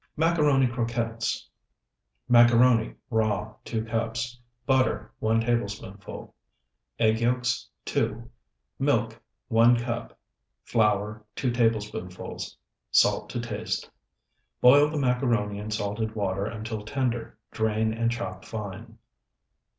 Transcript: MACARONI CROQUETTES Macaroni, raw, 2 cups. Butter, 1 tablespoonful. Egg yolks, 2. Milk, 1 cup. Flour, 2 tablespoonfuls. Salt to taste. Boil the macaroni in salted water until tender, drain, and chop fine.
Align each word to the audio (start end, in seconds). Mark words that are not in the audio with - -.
MACARONI 0.17 0.65
CROQUETTES 0.65 1.47
Macaroni, 2.27 2.95
raw, 3.11 3.53
2 3.65 3.85
cups. 3.85 4.39
Butter, 4.65 5.13
1 5.19 5.41
tablespoonful. 5.41 6.33
Egg 6.97 7.19
yolks, 7.21 7.67
2. 7.85 8.27
Milk, 8.79 9.21
1 9.49 9.77
cup. 9.77 10.17
Flour, 10.63 11.23
2 11.35 11.51
tablespoonfuls. 11.51 12.57
Salt 12.89 13.29
to 13.29 13.39
taste. 13.39 13.91
Boil 14.59 14.89
the 14.89 14.97
macaroni 14.97 15.59
in 15.59 15.69
salted 15.69 16.15
water 16.15 16.45
until 16.47 16.83
tender, 16.83 17.37
drain, 17.51 17.93
and 17.93 18.09
chop 18.09 18.43
fine. 18.43 18.97